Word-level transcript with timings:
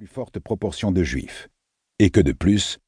plus 0.00 0.06
forte 0.06 0.38
proportion 0.38 0.92
de 0.92 1.02
juifs, 1.02 1.50
et 1.98 2.08
que 2.08 2.20
de 2.20 2.32
plus, 2.32 2.78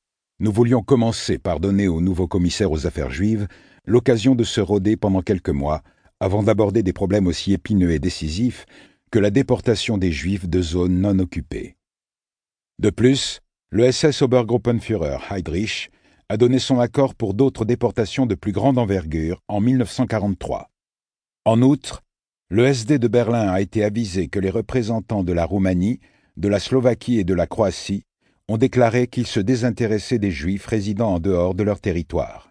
nous 0.40 0.50
voulions 0.50 0.82
commencer 0.82 1.36
par 1.36 1.60
donner 1.60 1.86
au 1.86 2.00
nouveau 2.00 2.26
commissaire 2.26 2.72
aux 2.72 2.86
affaires 2.86 3.10
juives 3.10 3.48
l'occasion 3.84 4.34
de 4.34 4.44
se 4.44 4.62
rôder 4.62 4.96
pendant 4.96 5.20
quelques 5.20 5.50
mois 5.50 5.82
avant 6.20 6.42
d'aborder 6.42 6.82
des 6.82 6.94
problèmes 6.94 7.26
aussi 7.26 7.52
épineux 7.52 7.90
et 7.90 7.98
décisifs 7.98 8.64
que 9.10 9.18
la 9.18 9.28
déportation 9.28 9.98
des 9.98 10.10
juifs 10.10 10.48
de 10.48 10.62
zones 10.62 11.02
non 11.02 11.18
occupées. 11.18 11.76
De 12.78 12.88
plus, 12.88 13.40
le 13.68 13.92
SS 13.92 14.22
Obergruppenführer 14.22 15.18
Heydrich 15.30 15.90
a 16.30 16.38
donné 16.38 16.58
son 16.58 16.80
accord 16.80 17.14
pour 17.14 17.34
d'autres 17.34 17.66
déportations 17.66 18.24
de 18.24 18.36
plus 18.36 18.52
grande 18.52 18.78
envergure 18.78 19.42
en 19.48 19.60
1943. 19.60 20.70
En 21.44 21.60
outre, 21.60 22.00
le 22.48 22.64
SD 22.64 22.98
de 22.98 23.08
Berlin 23.08 23.50
a 23.50 23.60
été 23.60 23.84
avisé 23.84 24.28
que 24.28 24.38
les 24.38 24.48
représentants 24.48 25.24
de 25.24 25.34
la 25.34 25.44
Roumanie, 25.44 26.00
de 26.36 26.48
la 26.48 26.58
Slovaquie 26.58 27.18
et 27.18 27.24
de 27.24 27.34
la 27.34 27.46
Croatie 27.46 28.04
ont 28.48 28.56
déclaré 28.56 29.06
qu'ils 29.06 29.26
se 29.26 29.40
désintéressaient 29.40 30.18
des 30.18 30.30
Juifs 30.30 30.66
résidant 30.66 31.14
en 31.14 31.20
dehors 31.20 31.54
de 31.54 31.62
leur 31.62 31.80
territoire. 31.80 32.50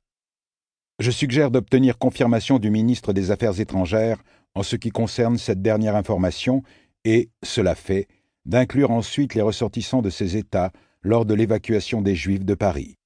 Je 0.99 1.11
suggère 1.11 1.51
d'obtenir 1.51 1.97
confirmation 1.97 2.59
du 2.59 2.69
ministre 2.69 3.13
des 3.13 3.31
Affaires 3.31 3.59
étrangères 3.59 4.21
en 4.53 4.63
ce 4.63 4.75
qui 4.75 4.89
concerne 4.89 5.37
cette 5.37 5.61
dernière 5.61 5.95
information 5.95 6.63
et, 7.05 7.29
cela 7.43 7.75
fait, 7.75 8.07
d'inclure 8.45 8.91
ensuite 8.91 9.33
les 9.33 9.41
ressortissants 9.41 10.01
de 10.01 10.09
ces 10.09 10.37
États 10.37 10.71
lors 11.01 11.25
de 11.25 11.33
l'évacuation 11.33 12.01
des 12.01 12.15
Juifs 12.15 12.45
de 12.45 12.53
Paris. 12.53 12.97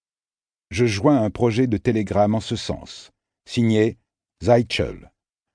Je 0.72 0.86
joins 0.86 1.22
un 1.22 1.30
projet 1.30 1.68
de 1.68 1.78
télégramme 1.78 2.36
en 2.36 2.42
ce 2.42 2.56
sens, 2.56 3.12
signé 3.46 3.98
Zeitschel. 4.42 5.12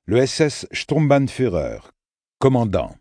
Le 0.07 0.25
SS 0.25 0.67
Sturmbannführer, 0.73 1.81
commandant 2.39 2.95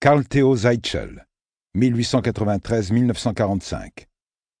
Karl 0.00 0.26
Theo 0.26 0.56
Zeitschel, 0.56 1.26
1893-1945, 1.76 4.06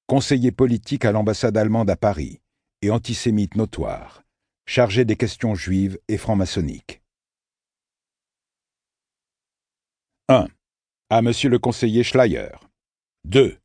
conseiller 0.06 0.52
politique 0.52 1.04
à 1.04 1.12
l'ambassade 1.12 1.56
allemande 1.56 1.90
à 1.90 1.96
Paris 1.96 2.40
et 2.80 2.90
antisémite 2.90 3.56
notoire, 3.56 4.22
chargé 4.66 5.04
des 5.04 5.16
questions 5.16 5.54
juives 5.54 5.98
et 6.08 6.18
franc-maçonniques. 6.18 7.02
1. 10.28 10.48
À 11.10 11.22
Monsieur 11.22 11.50
le 11.50 11.58
conseiller 11.58 12.04
Schleyer. 12.04 12.50
2. 13.24 13.58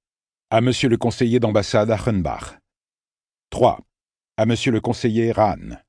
À 0.50 0.62
Monsieur 0.62 0.90
le 0.90 0.98
conseiller 0.98 1.40
d'ambassade 1.40 1.92
Achenbach. 1.92 2.58
3. 3.50 3.80
À 4.38 4.46
Monsieur 4.46 4.72
le 4.72 4.82
conseiller 4.82 5.32
Rahn. 5.32 5.82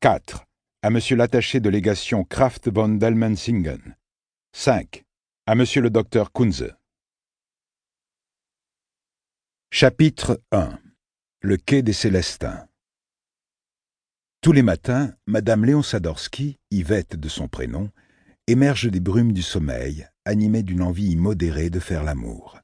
4 0.00 0.44
à 0.82 0.88
Monsieur 0.88 1.14
l'attaché 1.14 1.60
de 1.60 1.68
légation 1.68 2.24
Kraft 2.24 2.72
von 2.72 2.88
Delmensingen. 2.88 3.96
5. 4.56 5.04
À 5.50 5.56
Monsieur 5.56 5.82
le 5.82 5.90
docteur 5.90 6.30
Kunze. 6.30 6.76
Chapitre 9.72 10.40
1 10.52 10.78
Le 11.40 11.56
quai 11.56 11.82
des 11.82 11.92
Célestins 11.92 12.68
Tous 14.42 14.52
les 14.52 14.62
matins, 14.62 15.12
Madame 15.26 15.64
Léon 15.64 15.82
Sadorski, 15.82 16.60
Yvette 16.70 17.16
de 17.16 17.28
son 17.28 17.48
prénom, 17.48 17.90
émerge 18.46 18.88
des 18.92 19.00
brumes 19.00 19.32
du 19.32 19.42
sommeil, 19.42 20.06
animée 20.24 20.62
d'une 20.62 20.82
envie 20.82 21.10
immodérée 21.10 21.68
de 21.68 21.80
faire 21.80 22.04
l'amour. 22.04 22.60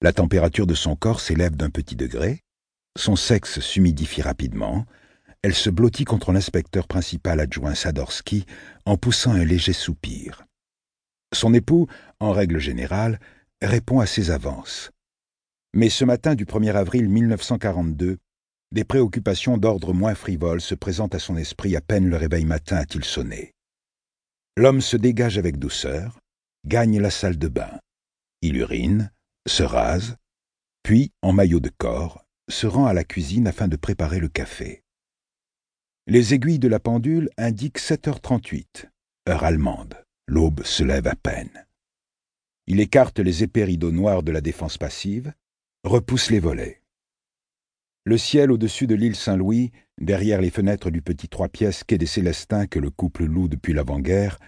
La 0.00 0.12
température 0.12 0.66
de 0.66 0.74
son 0.74 0.96
corps 0.96 1.20
s'élève 1.20 1.54
d'un 1.54 1.70
petit 1.70 1.94
degré, 1.94 2.40
son 2.98 3.14
sexe 3.14 3.60
s'humidifie 3.60 4.22
rapidement, 4.22 4.86
elle 5.42 5.54
se 5.54 5.70
blottit 5.70 6.04
contre 6.04 6.32
l'inspecteur 6.32 6.88
principal 6.88 7.38
adjoint 7.38 7.76
Sadorski 7.76 8.44
en 8.86 8.96
poussant 8.96 9.34
un 9.34 9.44
léger 9.44 9.72
soupir. 9.72 10.44
Son 11.32 11.54
époux, 11.54 11.86
en 12.20 12.32
règle 12.32 12.58
générale, 12.58 13.18
répond 13.62 14.00
à 14.00 14.06
ses 14.06 14.30
avances. 14.30 14.90
Mais 15.74 15.88
ce 15.88 16.04
matin 16.04 16.34
du 16.34 16.44
1er 16.44 16.74
avril 16.74 17.08
1942, 17.08 18.18
des 18.72 18.84
préoccupations 18.84 19.58
d'ordre 19.58 19.92
moins 19.92 20.14
frivole 20.14 20.60
se 20.60 20.74
présentent 20.74 21.14
à 21.14 21.18
son 21.18 21.36
esprit 21.36 21.76
à 21.76 21.80
peine 21.80 22.08
le 22.08 22.16
réveil 22.16 22.44
matin 22.44 22.76
a-t-il 22.76 23.04
sonné. 23.04 23.52
L'homme 24.56 24.80
se 24.80 24.96
dégage 24.96 25.38
avec 25.38 25.58
douceur, 25.58 26.18
gagne 26.66 27.00
la 27.00 27.10
salle 27.10 27.38
de 27.38 27.48
bain. 27.48 27.78
Il 28.42 28.56
urine, 28.56 29.10
se 29.46 29.62
rase, 29.62 30.16
puis, 30.82 31.12
en 31.22 31.32
maillot 31.32 31.60
de 31.60 31.70
corps, 31.70 32.24
se 32.50 32.66
rend 32.66 32.86
à 32.86 32.92
la 32.92 33.04
cuisine 33.04 33.46
afin 33.46 33.68
de 33.68 33.76
préparer 33.76 34.18
le 34.18 34.28
café. 34.28 34.82
Les 36.06 36.34
aiguilles 36.34 36.58
de 36.58 36.68
la 36.68 36.80
pendule 36.80 37.30
indiquent 37.38 37.78
7h38, 37.78 38.86
heure 39.28 39.44
allemande. 39.44 40.02
L'aube 40.26 40.62
se 40.64 40.84
lève 40.84 41.06
à 41.08 41.16
peine. 41.16 41.66
Il 42.66 42.80
écarte 42.80 43.18
les 43.18 43.42
épais 43.42 43.64
rideaux 43.64 43.90
noirs 43.90 44.22
de 44.22 44.32
la 44.32 44.40
défense 44.40 44.78
passive, 44.78 45.32
repousse 45.84 46.30
les 46.30 46.40
volets. 46.40 46.82
Le 48.04 48.18
ciel 48.18 48.50
au-dessus 48.50 48.86
de 48.86 48.94
l'île 48.94 49.16
Saint-Louis, 49.16 49.72
derrière 50.00 50.40
les 50.40 50.50
fenêtres 50.50 50.90
du 50.90 51.02
petit 51.02 51.28
trois 51.28 51.48
pièces 51.48 51.84
quai 51.84 51.98
des 51.98 52.06
Célestins 52.06 52.66
que 52.66 52.78
le 52.78 52.90
couple 52.90 53.24
loue 53.24 53.48
depuis 53.48 53.72
l'avant-guerre, 53.72 54.38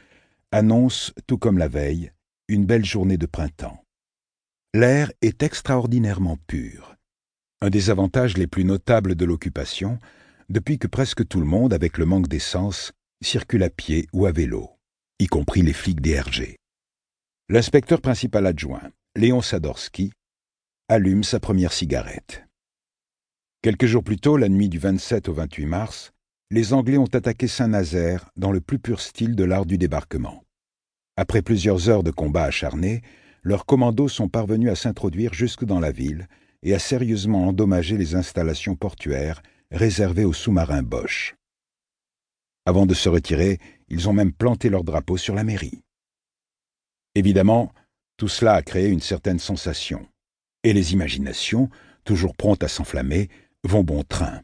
annonce, 0.52 1.12
tout 1.26 1.38
comme 1.38 1.58
la 1.58 1.68
veille, 1.68 2.12
une 2.48 2.66
belle 2.66 2.84
journée 2.84 3.16
de 3.16 3.26
printemps. 3.26 3.84
L'air 4.74 5.12
est 5.22 5.42
extraordinairement 5.42 6.36
pur. 6.46 6.96
Un 7.60 7.70
des 7.70 7.90
avantages 7.90 8.36
les 8.36 8.46
plus 8.46 8.64
notables 8.64 9.14
de 9.14 9.24
l'occupation, 9.24 9.98
depuis 10.48 10.78
que 10.78 10.86
presque 10.86 11.26
tout 11.26 11.40
le 11.40 11.46
monde, 11.46 11.72
avec 11.72 11.98
le 11.98 12.06
manque 12.06 12.28
d'essence, 12.28 12.92
circule 13.22 13.62
à 13.62 13.70
pied 13.70 14.06
ou 14.12 14.26
à 14.26 14.32
vélo, 14.32 14.73
y 15.20 15.26
compris 15.26 15.62
les 15.62 15.72
flics 15.72 16.00
des 16.00 16.18
RG. 16.18 16.56
L'inspecteur 17.48 18.00
principal 18.00 18.46
adjoint, 18.46 18.90
Léon 19.14 19.42
Sadorski, 19.42 20.12
allume 20.88 21.22
sa 21.22 21.38
première 21.38 21.72
cigarette. 21.72 22.44
Quelques 23.62 23.86
jours 23.86 24.02
plus 24.02 24.18
tôt, 24.18 24.36
la 24.36 24.48
nuit 24.48 24.68
du 24.68 24.78
27 24.78 25.28
au 25.28 25.34
28 25.34 25.66
mars, 25.66 26.10
les 26.50 26.72
Anglais 26.72 26.98
ont 26.98 27.04
attaqué 27.04 27.46
Saint-Nazaire 27.46 28.28
dans 28.36 28.50
le 28.50 28.60
plus 28.60 28.78
pur 28.78 29.00
style 29.00 29.36
de 29.36 29.44
l'art 29.44 29.66
du 29.66 29.78
débarquement. 29.78 30.42
Après 31.16 31.42
plusieurs 31.42 31.88
heures 31.88 32.02
de 32.02 32.10
combats 32.10 32.44
acharnés, 32.44 33.02
leurs 33.42 33.66
commandos 33.66 34.08
sont 34.08 34.28
parvenus 34.28 34.70
à 34.70 34.74
s'introduire 34.74 35.32
jusque 35.32 35.64
dans 35.64 35.80
la 35.80 35.92
ville 35.92 36.28
et 36.62 36.74
à 36.74 36.80
sérieusement 36.80 37.46
endommager 37.46 37.96
les 37.96 38.16
installations 38.16 38.74
portuaires 38.74 39.42
réservé 39.70 40.24
aux 40.24 40.32
sous-marins 40.32 40.82
Bosch. 40.82 41.36
Avant 42.66 42.86
de 42.86 42.94
se 42.94 43.08
retirer, 43.08 43.58
ils 43.88 44.08
ont 44.08 44.12
même 44.12 44.32
planté 44.32 44.68
leur 44.68 44.84
drapeau 44.84 45.16
sur 45.16 45.34
la 45.34 45.44
mairie. 45.44 45.82
Évidemment, 47.14 47.72
tout 48.16 48.28
cela 48.28 48.54
a 48.54 48.62
créé 48.62 48.88
une 48.88 49.00
certaine 49.00 49.38
sensation, 49.38 50.06
et 50.62 50.72
les 50.72 50.92
imaginations, 50.92 51.68
toujours 52.04 52.36
promptes 52.36 52.64
à 52.64 52.68
s'enflammer, 52.68 53.28
vont 53.64 53.84
bon 53.84 54.02
train. 54.02 54.42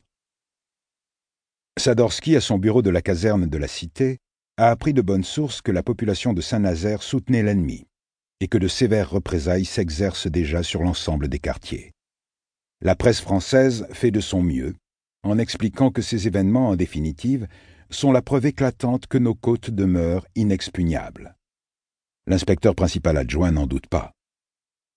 Sadorski, 1.79 2.37
à 2.37 2.41
son 2.41 2.59
bureau 2.59 2.83
de 2.83 2.91
la 2.91 3.03
caserne 3.03 3.47
de 3.47 3.59
la 3.59 3.69
Cité, 3.69 4.19
a 4.57 4.71
appris 4.71 4.93
de 4.93 5.03
bonnes 5.03 5.25
sources 5.25 5.63
que 5.63 5.73
la 5.73 5.83
population 5.83 6.33
de 6.33 6.41
Saint-Nazaire 6.41 7.03
soutenait 7.03 7.43
l'ennemi, 7.43 7.87
et 8.41 8.49
que 8.49 8.59
de 8.59 8.69
sévères 8.69 9.11
représailles 9.11 9.65
s'exercent 9.65 10.27
déjà 10.27 10.63
sur 10.63 10.83
l'ensemble 10.83 11.29
des 11.29 11.39
quartiers. 11.39 11.93
La 12.81 12.97
presse 12.97 13.21
française 13.21 13.87
fait 13.93 14.11
de 14.11 14.21
son 14.21 14.43
mieux 14.43 14.75
en 15.23 15.39
expliquant 15.39 15.91
que 15.91 16.03
ces 16.03 16.27
événements, 16.27 16.71
en 16.71 16.77
définitive, 16.77 17.47
sont 17.91 18.13
la 18.13 18.23
preuve 18.23 18.47
éclatante 18.47 19.07
que 19.07 19.19
nos 19.19 19.35
côtes 19.35 19.71
demeurent 19.71 20.27
inexpugnables. 20.35 21.37
L'inspecteur 22.27 22.75
principal 22.75 23.17
adjoint 23.17 23.51
n'en 23.51 23.67
doute 23.67 23.87
pas. 23.89 24.13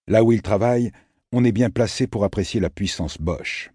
Là 0.07 0.23
où 0.23 0.31
il 0.31 0.41
travaille, 0.41 0.91
on 1.31 1.43
est 1.43 1.51
bien 1.51 1.69
placé 1.69 2.07
pour 2.07 2.23
apprécier 2.23 2.59
la 2.59 2.69
puissance 2.69 3.17
Bosch. 3.17 3.71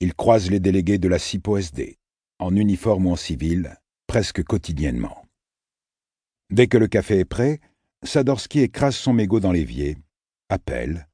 Il 0.00 0.14
croise 0.14 0.50
les 0.50 0.60
délégués 0.60 0.98
de 0.98 1.08
la 1.08 1.18
CIPO-SD, 1.18 1.98
en 2.38 2.54
uniforme 2.54 3.06
ou 3.06 3.10
en 3.10 3.16
civil, 3.16 3.76
presque 4.06 4.44
quotidiennement. 4.44 5.26
Dès 6.50 6.66
que 6.66 6.78
le 6.78 6.86
café 6.86 7.20
est 7.20 7.24
prêt, 7.24 7.60
Sadorski 8.02 8.60
écrase 8.60 8.96
son 8.96 9.12
mégot 9.12 9.40
dans 9.40 9.52
l'évier, 9.52 9.96
appelle. 10.48 11.08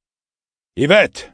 Yvette 0.77 1.33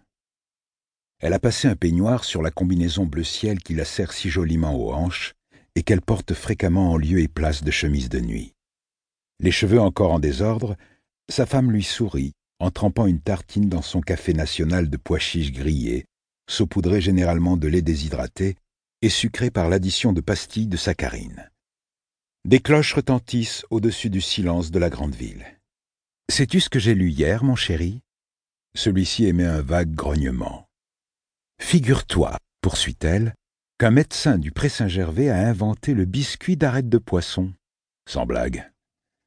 elle 1.20 1.32
a 1.32 1.38
passé 1.38 1.69
un 1.69 1.75
peignoir 1.75 2.22
sur 2.22 2.43
la 2.43 2.50
combinaison 2.50 3.06
bleu 3.06 3.25
ciel 3.25 3.62
qui 3.62 3.72
la 3.72 3.87
serre 3.87 4.12
si 4.12 4.28
joliment 4.28 4.76
aux 4.78 4.93
hanches 4.93 5.32
et 5.74 5.82
qu'elle 5.82 6.02
porte 6.02 6.34
fréquemment 6.34 6.92
en 6.92 6.96
lieu 6.96 7.20
et 7.20 7.28
place 7.28 7.64
de 7.64 7.70
chemise 7.70 8.08
de 8.08 8.20
nuit. 8.20 8.52
Les 9.40 9.50
cheveux 9.50 9.80
encore 9.80 10.12
en 10.12 10.20
désordre, 10.20 10.76
sa 11.28 11.46
femme 11.46 11.72
lui 11.72 11.82
sourit 11.82 12.32
en 12.60 12.70
trempant 12.70 13.06
une 13.06 13.20
tartine 13.20 13.68
dans 13.68 13.82
son 13.82 14.00
café 14.00 14.32
national 14.32 14.88
de 14.88 14.96
pois 14.96 15.18
chiches 15.18 15.52
grillés, 15.52 16.06
saupoudré 16.48 17.00
généralement 17.00 17.56
de 17.56 17.68
lait 17.68 17.82
déshydraté 17.82 18.56
et 19.02 19.08
sucré 19.08 19.50
par 19.50 19.68
l'addition 19.68 20.12
de 20.12 20.20
pastilles 20.20 20.68
de 20.68 20.76
saccharine. 20.76 21.50
Des 22.46 22.60
cloches 22.60 22.94
retentissent 22.94 23.64
au-dessus 23.70 24.10
du 24.10 24.20
silence 24.20 24.70
de 24.70 24.78
la 24.78 24.90
grande 24.90 25.14
ville. 25.14 25.44
Sais-tu 26.30 26.60
ce 26.60 26.70
que 26.70 26.78
j'ai 26.78 26.94
lu 26.94 27.10
hier, 27.10 27.44
mon 27.44 27.56
chéri? 27.56 28.00
Celui-ci 28.74 29.26
émet 29.26 29.44
un 29.46 29.62
vague 29.62 29.94
grognement. 29.94 30.66
Figure-toi, 31.60 32.38
poursuit-elle, 32.60 33.34
qu'un 33.78 33.90
médecin 33.90 34.38
du 34.38 34.52
Pré-Saint-Gervais 34.52 35.30
a 35.30 35.48
inventé 35.48 35.94
le 35.94 36.04
biscuit 36.04 36.56
d'arête 36.56 36.88
de 36.88 36.98
poisson. 36.98 37.52
Sans 38.08 38.24
blague. 38.24 38.70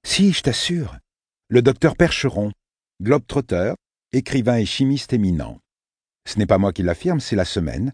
Si, 0.06 0.32
je 0.32 0.42
t'assure. 0.42 0.98
Le 1.50 1.62
docteur 1.62 1.98
Percheron, 1.98 2.52
globe-trotteur, 3.02 3.76
écrivain 4.14 4.58
et 4.58 4.66
chimiste 4.66 5.12
éminent. 5.12 5.60
Ce 6.26 6.38
n'est 6.40 6.46
pas 6.46 6.58
moi 6.58 6.72
qui 6.72 6.84
l'affirme, 6.84 7.20
c'est 7.20 7.36
la 7.36 7.46
semaine, 7.46 7.94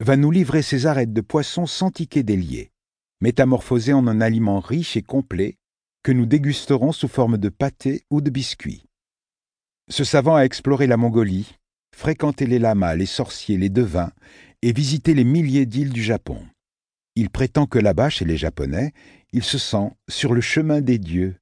va 0.00 0.16
nous 0.16 0.30
livrer 0.30 0.62
ses 0.62 0.86
arêtes 0.86 1.12
de 1.12 1.20
poisson 1.20 1.66
sans 1.66 1.90
ticket 1.90 2.22
délié, 2.22 2.70
métamorphosées 3.20 3.92
en 3.92 4.06
un 4.06 4.20
aliment 4.20 4.60
riche 4.60 4.96
et 4.96 5.02
complet 5.02 5.56
que 6.02 6.12
nous 6.12 6.26
dégusterons 6.26 6.92
sous 6.92 7.08
forme 7.08 7.38
de 7.38 7.48
pâté 7.48 8.04
ou 8.10 8.20
de 8.20 8.28
biscuits. 8.28 8.84
Ce 9.88 10.04
savant 10.04 10.36
a 10.36 10.42
exploré 10.42 10.86
la 10.86 10.98
Mongolie, 10.98 11.56
fréquenté 11.94 12.46
les 12.46 12.58
lamas, 12.58 12.94
les 12.94 13.06
sorciers, 13.06 13.56
les 13.56 13.70
devins, 13.70 14.12
et 14.62 14.72
visité 14.72 15.14
les 15.14 15.24
milliers 15.24 15.66
d'îles 15.66 15.92
du 15.92 16.02
Japon. 16.02 16.44
Il 17.16 17.30
prétend 17.30 17.66
que 17.66 17.78
là-bas, 17.78 18.10
chez 18.10 18.24
les 18.24 18.36
Japonais, 18.36 18.92
il 19.32 19.44
se 19.44 19.58
sent 19.58 19.90
sur 20.08 20.34
le 20.34 20.40
chemin 20.40 20.80
des 20.80 20.98
dieux. 20.98 21.36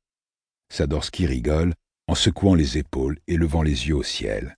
Sadorski 0.70 1.26
rigole 1.26 1.74
en 2.08 2.14
secouant 2.14 2.54
les 2.54 2.78
épaules 2.78 3.18
et 3.26 3.36
levant 3.36 3.62
les 3.62 3.88
yeux 3.88 3.96
au 3.96 4.02
ciel, 4.02 4.56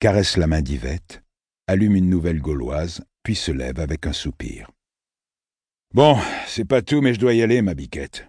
caresse 0.00 0.36
la 0.36 0.46
main 0.46 0.60
d'Yvette, 0.60 1.22
allume 1.66 1.96
une 1.96 2.10
nouvelle 2.10 2.40
gauloise, 2.40 3.02
puis 3.22 3.36
se 3.36 3.52
lève 3.52 3.80
avec 3.80 4.06
un 4.06 4.12
soupir. 4.12 4.70
Bon, 5.94 6.18
c'est 6.46 6.64
pas 6.64 6.82
tout, 6.82 7.00
mais 7.00 7.14
je 7.14 7.20
dois 7.20 7.34
y 7.34 7.42
aller, 7.42 7.62
ma 7.62 7.74
biquette. 7.74 8.28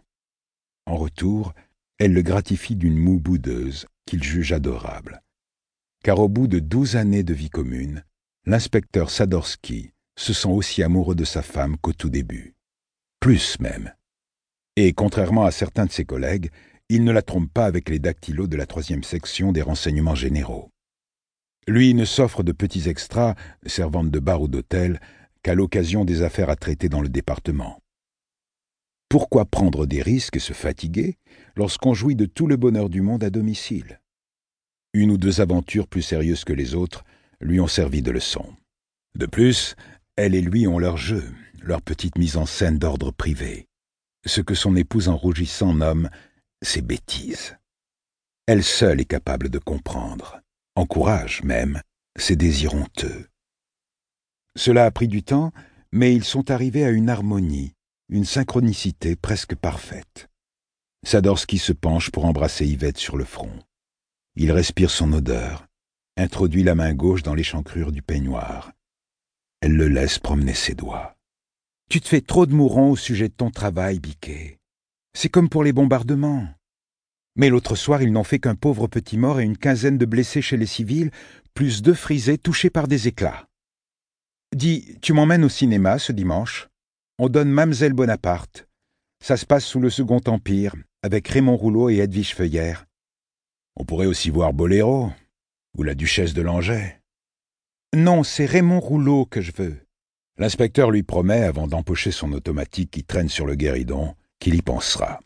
En 0.85 0.95
retour, 0.95 1.53
elle 1.97 2.13
le 2.13 2.21
gratifie 2.21 2.75
d'une 2.75 2.97
moue 2.97 3.19
boudeuse 3.19 3.85
qu'il 4.05 4.23
juge 4.23 4.53
adorable. 4.53 5.21
Car 6.03 6.19
au 6.19 6.27
bout 6.27 6.47
de 6.47 6.59
douze 6.59 6.95
années 6.95 7.23
de 7.23 7.33
vie 7.33 7.51
commune, 7.51 8.03
l'inspecteur 8.45 9.11
Sadorski 9.11 9.91
se 10.17 10.33
sent 10.33 10.49
aussi 10.49 10.81
amoureux 10.81 11.15
de 11.15 11.25
sa 11.25 11.43
femme 11.43 11.77
qu'au 11.77 11.93
tout 11.93 12.09
début. 12.09 12.55
Plus 13.19 13.59
même. 13.59 13.93
Et 14.75 14.93
contrairement 14.93 15.45
à 15.45 15.51
certains 15.51 15.85
de 15.85 15.91
ses 15.91 16.05
collègues, 16.05 16.49
il 16.89 17.03
ne 17.03 17.11
la 17.11 17.21
trompe 17.21 17.53
pas 17.53 17.65
avec 17.65 17.87
les 17.87 17.99
dactylos 17.99 18.47
de 18.47 18.57
la 18.57 18.65
troisième 18.65 19.03
section 19.03 19.51
des 19.51 19.61
renseignements 19.61 20.15
généraux. 20.15 20.71
Lui 21.67 21.93
ne 21.93 22.05
s'offre 22.05 22.41
de 22.41 22.51
petits 22.51 22.89
extras, 22.89 23.35
servantes 23.65 24.09
de 24.09 24.19
bar 24.19 24.41
ou 24.41 24.47
d'hôtel, 24.47 24.99
qu'à 25.43 25.53
l'occasion 25.53 26.03
des 26.03 26.23
affaires 26.23 26.49
à 26.49 26.55
traiter 26.55 26.89
dans 26.89 27.01
le 27.01 27.09
département. 27.09 27.79
Pourquoi 29.07 29.45
prendre 29.45 29.85
des 29.85 30.01
risques 30.01 30.37
et 30.37 30.39
se 30.39 30.53
fatiguer 30.53 31.19
lorsqu'on 31.55 31.93
jouit 31.93 32.15
de 32.15 32.25
tout 32.25 32.47
le 32.47 32.57
bonheur 32.57 32.89
du 32.89 33.01
monde 33.01 33.23
à 33.23 33.29
domicile? 33.29 34.00
Une 34.93 35.11
ou 35.11 35.17
deux 35.17 35.41
aventures 35.41 35.87
plus 35.87 36.01
sérieuses 36.01 36.43
que 36.43 36.53
les 36.53 36.75
autres 36.75 37.03
lui 37.39 37.59
ont 37.59 37.67
servi 37.67 38.01
de 38.01 38.11
leçon. 38.11 38.45
De 39.15 39.25
plus, 39.25 39.75
elle 40.15 40.35
et 40.35 40.41
lui 40.41 40.67
ont 40.67 40.79
leur 40.79 40.97
jeu, 40.97 41.23
leur 41.61 41.81
petite 41.81 42.17
mise 42.17 42.37
en 42.37 42.45
scène 42.45 42.77
d'ordre 42.77 43.11
privé. 43.11 43.67
Ce 44.25 44.41
que 44.41 44.55
son 44.55 44.75
épouse 44.75 45.07
en 45.07 45.17
rougissant 45.17 45.73
nomme 45.73 46.09
ses 46.61 46.81
bêtises. 46.81 47.57
Elle 48.47 48.63
seule 48.63 49.01
est 49.01 49.05
capable 49.05 49.49
de 49.49 49.59
comprendre, 49.59 50.41
encourage 50.75 51.43
même, 51.43 51.81
ses 52.17 52.35
désirs 52.35 52.75
honteux. 52.75 53.27
Cela 54.55 54.85
a 54.85 54.91
pris 54.91 55.07
du 55.07 55.23
temps, 55.23 55.53
mais 55.91 56.13
ils 56.13 56.25
sont 56.25 56.51
arrivés 56.51 56.83
à 56.83 56.89
une 56.89 57.09
harmonie 57.09 57.73
une 58.11 58.25
synchronicité 58.25 59.15
presque 59.15 59.55
parfaite. 59.55 60.27
Sadorski 61.05 61.57
se 61.57 61.71
penche 61.71 62.11
pour 62.11 62.25
embrasser 62.25 62.67
Yvette 62.67 62.97
sur 62.97 63.15
le 63.15 63.23
front. 63.23 63.57
Il 64.35 64.51
respire 64.51 64.89
son 64.89 65.13
odeur, 65.13 65.67
introduit 66.17 66.63
la 66.63 66.75
main 66.75 66.93
gauche 66.93 67.23
dans 67.23 67.33
l'échancrure 67.33 67.91
du 67.91 68.01
peignoir. 68.01 68.71
Elle 69.61 69.75
le 69.75 69.87
laisse 69.87 70.19
promener 70.19 70.53
ses 70.53 70.73
doigts. 70.73 71.15
Tu 71.89 72.01
te 72.01 72.07
fais 72.07 72.21
trop 72.21 72.45
de 72.45 72.53
mourons 72.53 72.91
au 72.91 72.95
sujet 72.95 73.27
de 73.27 73.33
ton 73.33 73.51
travail, 73.51 73.99
Biquet. 73.99 74.57
C'est 75.13 75.29
comme 75.29 75.49
pour 75.49 75.63
les 75.63 75.73
bombardements. 75.73 76.47
Mais 77.35 77.49
l'autre 77.49 77.75
soir, 77.75 78.01
ils 78.01 78.11
n'ont 78.11 78.23
fait 78.23 78.39
qu'un 78.39 78.55
pauvre 78.55 78.87
petit 78.87 79.17
mort 79.17 79.39
et 79.39 79.43
une 79.43 79.57
quinzaine 79.57 79.97
de 79.97 80.05
blessés 80.05 80.41
chez 80.41 80.57
les 80.57 80.65
civils, 80.65 81.11
plus 81.53 81.81
deux 81.81 81.93
frisés 81.93 82.37
touchés 82.37 82.69
par 82.69 82.87
des 82.87 83.07
éclats. 83.07 83.47
Dis, 84.55 84.97
tu 85.01 85.13
m'emmènes 85.13 85.45
au 85.45 85.49
cinéma 85.49 85.99
ce 85.99 86.11
dimanche 86.11 86.71
on 87.23 87.29
donne 87.29 87.51
Mamselle 87.51 87.93
Bonaparte. 87.93 88.67
Ça 89.23 89.37
se 89.37 89.45
passe 89.45 89.63
sous 89.63 89.79
le 89.79 89.91
Second 89.91 90.21
Empire, 90.25 90.73
avec 91.03 91.27
Raymond 91.27 91.55
Rouleau 91.55 91.87
et 91.87 91.97
Edwige 91.97 92.33
Feuillère. 92.33 92.87
On 93.75 93.85
pourrait 93.85 94.07
aussi 94.07 94.29
voir 94.29 94.53
Boléro, 94.53 95.11
ou 95.77 95.83
la 95.83 95.95
duchesse 95.95 96.33
de 96.33 96.41
Langeais. 96.41 97.01
Non, 97.95 98.23
c'est 98.23 98.45
Raymond 98.45 98.79
Rouleau 98.79 99.25
que 99.25 99.41
je 99.41 99.51
veux. 99.51 99.77
L'inspecteur 100.37 100.91
lui 100.91 101.03
promet, 101.03 101.43
avant 101.43 101.67
d'empocher 101.67 102.11
son 102.11 102.31
automatique 102.33 102.91
qui 102.91 103.03
traîne 103.03 103.29
sur 103.29 103.45
le 103.45 103.55
guéridon, 103.55 104.15
qu'il 104.39 104.55
y 104.55 104.61
pensera. 104.61 105.19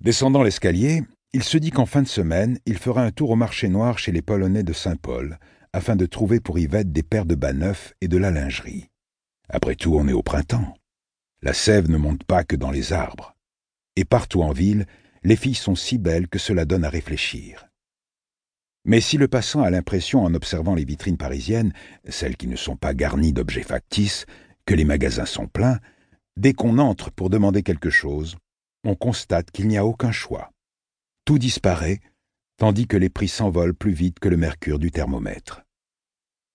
Descendant 0.00 0.42
l'escalier, 0.42 1.02
il 1.32 1.42
se 1.42 1.58
dit 1.58 1.70
qu'en 1.70 1.86
fin 1.86 2.02
de 2.02 2.08
semaine, 2.08 2.58
il 2.66 2.78
fera 2.78 3.02
un 3.02 3.10
tour 3.10 3.30
au 3.30 3.36
marché 3.36 3.68
noir 3.68 3.98
chez 3.98 4.12
les 4.12 4.22
Polonais 4.22 4.62
de 4.62 4.72
Saint-Paul, 4.72 5.38
afin 5.72 5.96
de 5.96 6.06
trouver 6.06 6.40
pour 6.40 6.58
Yvette 6.58 6.92
des 6.92 7.02
paires 7.02 7.26
de 7.26 7.34
bas 7.34 7.52
neufs 7.52 7.94
et 8.00 8.08
de 8.08 8.16
la 8.16 8.30
lingerie. 8.30 8.88
Après 9.48 9.74
tout, 9.74 9.94
on 9.94 10.08
est 10.08 10.12
au 10.12 10.22
printemps. 10.22 10.74
La 11.42 11.52
sève 11.52 11.90
ne 11.90 11.98
monte 11.98 12.24
pas 12.24 12.44
que 12.44 12.56
dans 12.56 12.70
les 12.70 12.92
arbres. 12.92 13.36
Et 13.94 14.04
partout 14.04 14.42
en 14.42 14.52
ville, 14.52 14.86
les 15.26 15.34
filles 15.34 15.56
sont 15.56 15.74
si 15.74 15.98
belles 15.98 16.28
que 16.28 16.38
cela 16.38 16.64
donne 16.64 16.84
à 16.84 16.88
réfléchir. 16.88 17.66
Mais 18.84 19.00
si 19.00 19.16
le 19.16 19.26
passant 19.26 19.62
a 19.62 19.70
l'impression, 19.70 20.22
en 20.22 20.32
observant 20.34 20.76
les 20.76 20.84
vitrines 20.84 21.16
parisiennes, 21.16 21.72
celles 22.08 22.36
qui 22.36 22.46
ne 22.46 22.54
sont 22.54 22.76
pas 22.76 22.94
garnies 22.94 23.32
d'objets 23.32 23.64
factices, 23.64 24.24
que 24.66 24.74
les 24.74 24.84
magasins 24.84 25.26
sont 25.26 25.48
pleins, 25.48 25.80
dès 26.36 26.52
qu'on 26.52 26.78
entre 26.78 27.10
pour 27.10 27.28
demander 27.28 27.64
quelque 27.64 27.90
chose, 27.90 28.36
on 28.84 28.94
constate 28.94 29.50
qu'il 29.50 29.66
n'y 29.66 29.76
a 29.76 29.84
aucun 29.84 30.12
choix. 30.12 30.52
Tout 31.24 31.40
disparaît, 31.40 31.98
tandis 32.56 32.86
que 32.86 32.96
les 32.96 33.10
prix 33.10 33.26
s'envolent 33.26 33.74
plus 33.74 33.94
vite 33.94 34.20
que 34.20 34.28
le 34.28 34.36
mercure 34.36 34.78
du 34.78 34.92
thermomètre. 34.92 35.62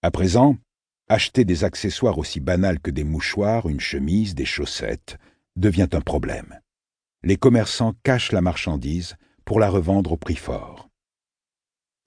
À 0.02 0.12
présent, 0.12 0.56
acheter 1.10 1.44
des 1.44 1.66
accessoires 1.66 2.18
aussi 2.18 2.40
banals 2.40 2.80
que 2.80 2.92
des 2.92 3.04
mouchoirs, 3.04 3.68
une 3.68 3.82
chemise, 3.82 4.34
des 4.34 4.46
chaussettes, 4.46 5.18
devient 5.58 5.90
un 5.92 6.00
problème. 6.00 6.62
Les 7.24 7.38
commerçants 7.38 7.94
cachent 8.04 8.32
la 8.32 8.42
marchandise 8.42 9.16
pour 9.46 9.60
la 9.60 9.70
revendre 9.70 10.14
au 10.14 10.18
prix 10.18 10.36
fort. 10.36 10.90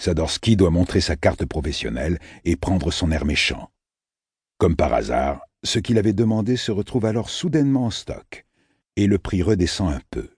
Sadorski 0.02 0.56
doit 0.56 0.70
montrer 0.70 1.00
sa 1.00 1.16
carte 1.16 1.44
professionnelle 1.44 2.18
et 2.44 2.56
prendre 2.56 2.90
son 2.90 3.10
air 3.10 3.24
méchant. 3.24 3.70
Comme 4.58 4.76
par 4.76 4.92
hasard, 4.92 5.40
ce 5.62 5.78
qu'il 5.78 5.98
avait 5.98 6.12
demandé 6.12 6.56
se 6.56 6.72
retrouve 6.72 7.06
alors 7.06 7.30
soudainement 7.30 7.86
en 7.86 7.90
stock, 7.90 8.44
et 8.96 9.06
le 9.06 9.18
prix 9.18 9.42
redescend 9.42 9.92
un 9.92 10.00
peu. 10.10 10.30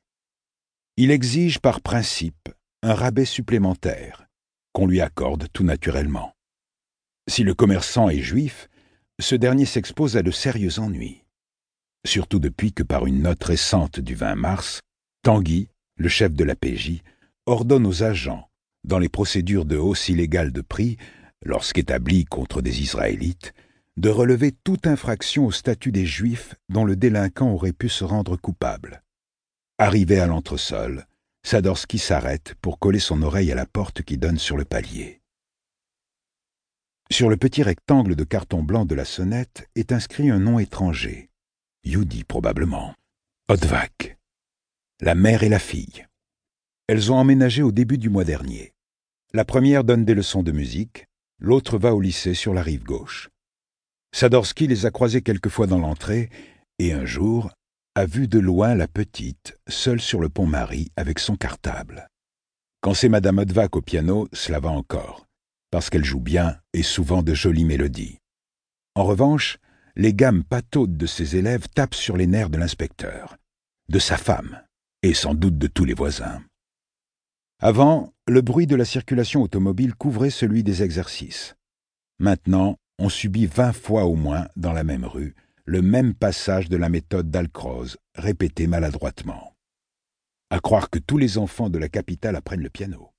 Il 0.96 1.10
exige 1.10 1.58
par 1.58 1.80
principe 1.80 2.48
un 2.82 2.94
rabais 2.94 3.24
supplémentaire, 3.24 4.26
qu'on 4.72 4.86
lui 4.86 5.00
accorde 5.00 5.48
tout 5.52 5.64
naturellement. 5.64 6.32
Si 7.28 7.42
le 7.42 7.54
commerçant 7.54 8.08
est 8.08 8.20
juif, 8.20 8.68
ce 9.18 9.34
dernier 9.34 9.64
s'expose 9.64 10.16
à 10.16 10.22
de 10.22 10.30
sérieux 10.30 10.78
ennuis. 10.78 11.25
Surtout 12.04 12.38
depuis 12.38 12.72
que 12.72 12.82
par 12.82 13.06
une 13.06 13.22
note 13.22 13.42
récente 13.42 14.00
du 14.00 14.14
20 14.14 14.34
mars, 14.34 14.80
Tanguy, 15.22 15.68
le 15.96 16.08
chef 16.08 16.32
de 16.32 16.44
la 16.44 16.54
PJ, 16.54 17.02
ordonne 17.46 17.86
aux 17.86 18.02
agents, 18.02 18.48
dans 18.84 18.98
les 18.98 19.08
procédures 19.08 19.64
de 19.64 19.76
hausse 19.76 20.08
illégale 20.08 20.52
de 20.52 20.60
prix, 20.60 20.96
lorsqu'établies 21.44 22.24
contre 22.24 22.62
des 22.62 22.82
Israélites, 22.82 23.52
de 23.96 24.10
relever 24.10 24.52
toute 24.52 24.86
infraction 24.86 25.46
au 25.46 25.52
statut 25.52 25.90
des 25.90 26.06
Juifs 26.06 26.54
dont 26.68 26.84
le 26.84 26.96
délinquant 26.96 27.50
aurait 27.50 27.72
pu 27.72 27.88
se 27.88 28.04
rendre 28.04 28.36
coupable. 28.36 29.02
Arrivé 29.78 30.20
à 30.20 30.26
l'entresol, 30.26 31.06
Sadorski 31.42 31.98
s'arrête 31.98 32.54
pour 32.60 32.78
coller 32.78 32.98
son 32.98 33.22
oreille 33.22 33.52
à 33.52 33.54
la 33.54 33.66
porte 33.66 34.02
qui 34.02 34.18
donne 34.18 34.38
sur 34.38 34.56
le 34.56 34.64
palier. 34.64 35.20
Sur 37.10 37.30
le 37.30 37.36
petit 37.36 37.62
rectangle 37.62 38.16
de 38.16 38.24
carton 38.24 38.62
blanc 38.62 38.84
de 38.84 38.94
la 38.94 39.04
sonnette 39.04 39.68
est 39.76 39.92
inscrit 39.92 40.28
un 40.28 40.40
nom 40.40 40.58
étranger. 40.58 41.30
Yudi 41.86 42.24
probablement. 42.24 42.94
Odvak. 43.48 44.18
La 45.00 45.14
mère 45.14 45.44
et 45.44 45.48
la 45.48 45.58
fille. 45.58 46.04
Elles 46.88 47.12
ont 47.12 47.16
emménagé 47.16 47.62
au 47.62 47.72
début 47.72 47.96
du 47.96 48.10
mois 48.10 48.24
dernier. 48.24 48.72
La 49.32 49.44
première 49.44 49.84
donne 49.84 50.04
des 50.04 50.14
leçons 50.14 50.42
de 50.42 50.52
musique, 50.52 51.06
l'autre 51.38 51.78
va 51.78 51.94
au 51.94 52.00
lycée 52.00 52.34
sur 52.34 52.52
la 52.52 52.62
rive 52.62 52.82
gauche. 52.82 53.30
Sadorski 54.12 54.66
les 54.66 54.84
a 54.84 54.90
croisées 54.90 55.22
quelquefois 55.22 55.66
dans 55.66 55.78
l'entrée, 55.78 56.28
et 56.78 56.92
un 56.92 57.04
jour 57.04 57.50
a 57.94 58.04
vu 58.04 58.28
de 58.28 58.40
loin 58.40 58.74
la 58.74 58.88
petite, 58.88 59.56
seule 59.68 60.00
sur 60.00 60.20
le 60.20 60.28
pont 60.28 60.46
Marie 60.46 60.90
avec 60.96 61.20
son 61.20 61.36
cartable. 61.36 62.08
Quand 62.80 62.94
c'est 62.94 63.08
Madame 63.08 63.38
Odvak 63.38 63.76
au 63.76 63.80
piano, 63.80 64.28
cela 64.32 64.60
va 64.60 64.70
encore 64.70 65.26
parce 65.70 65.90
qu'elle 65.90 66.04
joue 66.04 66.20
bien 66.20 66.58
et 66.72 66.82
souvent 66.82 67.22
de 67.22 67.34
jolies 67.34 67.64
mélodies. 67.64 68.18
En 68.94 69.04
revanche, 69.04 69.58
les 69.96 70.12
gammes 70.12 70.44
pataudes 70.44 70.98
de 70.98 71.06
ses 71.06 71.36
élèves 71.36 71.68
tapent 71.74 71.94
sur 71.94 72.18
les 72.18 72.26
nerfs 72.26 72.50
de 72.50 72.58
l'inspecteur, 72.58 73.38
de 73.88 73.98
sa 73.98 74.18
femme, 74.18 74.62
et 75.02 75.14
sans 75.14 75.34
doute 75.34 75.56
de 75.56 75.66
tous 75.66 75.86
les 75.86 75.94
voisins. 75.94 76.42
Avant, 77.60 78.12
le 78.28 78.42
bruit 78.42 78.66
de 78.66 78.76
la 78.76 78.84
circulation 78.84 79.42
automobile 79.42 79.94
couvrait 79.94 80.30
celui 80.30 80.62
des 80.62 80.82
exercices. 80.82 81.56
Maintenant, 82.18 82.76
on 82.98 83.08
subit 83.08 83.46
vingt 83.46 83.72
fois 83.72 84.04
au 84.04 84.16
moins, 84.16 84.46
dans 84.56 84.74
la 84.74 84.84
même 84.84 85.06
rue, 85.06 85.34
le 85.64 85.80
même 85.80 86.14
passage 86.14 86.68
de 86.68 86.76
la 86.76 86.90
méthode 86.90 87.30
d'Alcroze, 87.30 87.96
répété 88.14 88.66
maladroitement. 88.66 89.54
À 90.50 90.60
croire 90.60 90.90
que 90.90 90.98
tous 90.98 91.16
les 91.16 91.38
enfants 91.38 91.70
de 91.70 91.78
la 91.78 91.88
capitale 91.88 92.36
apprennent 92.36 92.62
le 92.62 92.70
piano. 92.70 93.10